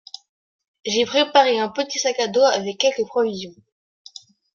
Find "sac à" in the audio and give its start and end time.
1.99-2.27